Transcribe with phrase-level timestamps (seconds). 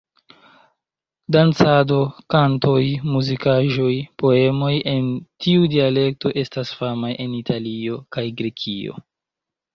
[1.35, 1.97] Dancado,
[2.35, 2.79] kantoj,
[3.17, 3.91] muzikaĵoj,
[4.25, 5.13] poemoj en
[5.45, 8.99] tiu dialekto estas famaj en Italio kaj Grekio.